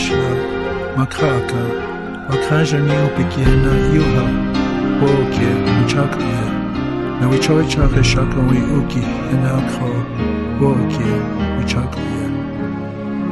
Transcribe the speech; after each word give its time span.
Tongashla, 0.00 0.96
Makraka, 0.96 1.62
Makrajani 2.28 2.94
Opikiana 3.06 3.72
Yuha, 3.94 4.24
Woke, 5.00 5.48
Muchakria, 5.76 6.44
Nawichoi 7.20 7.66
Chake 7.68 8.02
Shakawi 8.02 8.60
Uki, 8.78 9.02
and 9.30 9.46
Alkro, 9.46 9.90
Woke, 10.60 11.06
Muchakria, 11.56 12.26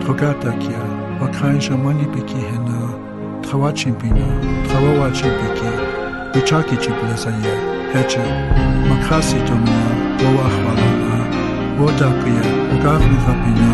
Trogatakia, 0.02 0.82
Makranja 1.18 1.74
Manipiki 1.76 2.38
Hena, 2.38 2.78
Trawachimpina, 3.42 4.26
Trawachimpiki, 4.68 5.70
Vichaki 6.34 6.76
Chiplazaye, 6.76 7.54
Hecha, 7.92 8.24
Makrasi 8.88 9.38
Tomina, 9.46 9.90
Wawahwalana, 10.20 11.12
Wodakia, 11.78 12.42
Ugavni 12.74 13.16
Rapina, 13.26 13.72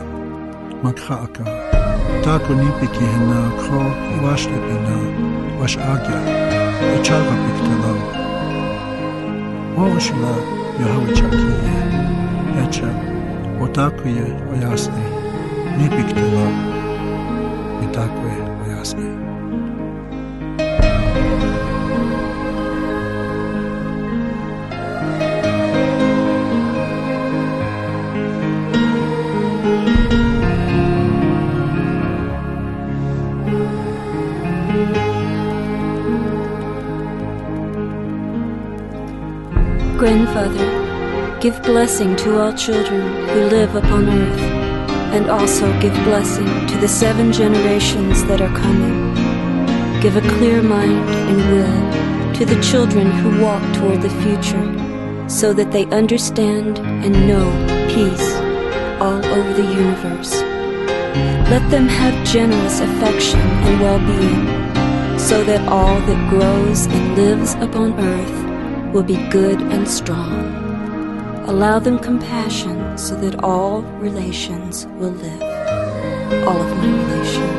Makhaaka, 0.82 1.44
Taku 2.22 2.54
Nipiki 2.54 3.04
Hena, 3.06 3.50
Kro, 3.58 3.80
Iwashlepina, 4.16 4.96
Washagya, 5.60 6.18
Ichara 6.96 7.34
Piktela, 7.44 7.92
Woshla, 9.76 10.34
Yohawichaki, 10.80 11.52
Hecha, 12.56 12.90
Otakuye, 13.60 14.26
Oyasni, 14.52 15.04
Nipiktela, 15.78 16.46
Mitakwe, 17.80 18.32
Oyasni. 18.66 19.08
Grandfather, 39.98 41.40
give 41.40 41.60
blessing 41.64 42.14
to 42.14 42.38
all 42.38 42.52
children 42.52 43.00
who 43.30 43.40
live 43.48 43.74
upon 43.74 44.08
earth, 44.08 44.40
and 45.12 45.28
also 45.28 45.66
give 45.80 45.92
blessing 46.04 46.46
to 46.68 46.78
the 46.78 46.86
seven 46.86 47.32
generations 47.32 48.24
that 48.26 48.40
are 48.40 48.56
coming. 48.56 49.12
Give 50.00 50.14
a 50.14 50.20
clear 50.36 50.62
mind 50.62 51.10
and 51.28 51.38
will 51.50 52.32
to 52.34 52.44
the 52.44 52.62
children 52.62 53.10
who 53.10 53.42
walk 53.42 53.60
toward 53.74 54.00
the 54.00 54.16
future, 54.22 55.28
so 55.28 55.52
that 55.52 55.72
they 55.72 55.86
understand 55.86 56.78
and 56.78 57.26
know 57.26 57.50
peace 57.88 58.34
all 59.00 59.24
over 59.26 59.52
the 59.52 59.68
universe. 59.82 60.32
Let 61.50 61.68
them 61.72 61.88
have 61.88 62.24
generous 62.24 62.78
affection 62.78 63.40
and 63.40 63.80
well 63.80 63.98
being, 63.98 65.18
so 65.18 65.42
that 65.42 65.66
all 65.66 65.98
that 65.98 66.30
grows 66.30 66.86
and 66.86 67.16
lives 67.16 67.54
upon 67.54 67.98
earth 67.98 68.47
will 68.92 69.02
be 69.02 69.16
good 69.28 69.60
and 69.60 69.86
strong. 69.88 70.32
Allow 71.46 71.78
them 71.78 71.98
compassion 71.98 72.96
so 72.98 73.14
that 73.16 73.42
all 73.42 73.82
relations 74.00 74.86
will 74.98 75.12
live. 75.12 75.42
All 76.46 76.60
of 76.60 76.76
my 76.78 76.86
relations. 76.86 77.57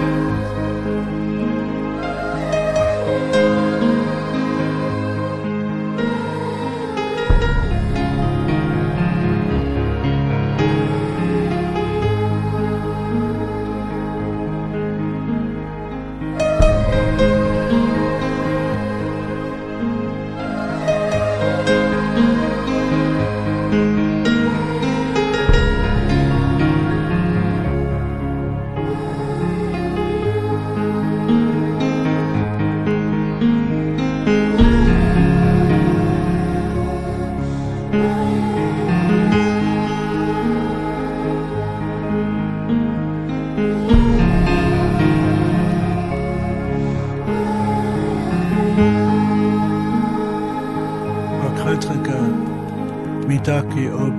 Mitaki 53.50 53.90
ob 53.90 54.14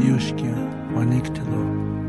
Yushkia, 0.00 0.56
Maniktelo. 0.94 1.99